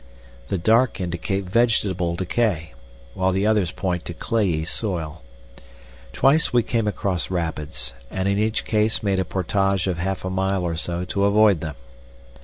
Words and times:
The 0.47 0.57
dark 0.57 0.99
indicate 0.99 1.43
vegetable 1.43 2.15
decay, 2.15 2.73
while 3.13 3.31
the 3.31 3.45
others 3.45 3.69
point 3.69 4.03
to 4.05 4.15
clayey 4.15 4.65
soil. 4.65 5.21
Twice 6.11 6.51
we 6.51 6.63
came 6.63 6.87
across 6.87 7.29
rapids, 7.29 7.93
and 8.09 8.27
in 8.27 8.39
each 8.39 8.65
case 8.65 9.03
made 9.03 9.19
a 9.19 9.25
portage 9.25 9.85
of 9.85 9.99
half 9.99 10.25
a 10.25 10.31
mile 10.31 10.63
or 10.63 10.75
so 10.75 11.05
to 11.05 11.25
avoid 11.25 11.61
them. 11.61 11.75